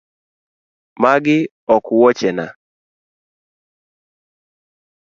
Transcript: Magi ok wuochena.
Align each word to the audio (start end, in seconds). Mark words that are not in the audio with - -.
Magi 1.01 1.37
ok 1.75 1.85
wuochena. 1.99 2.45